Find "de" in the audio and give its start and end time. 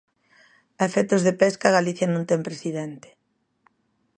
1.27-1.33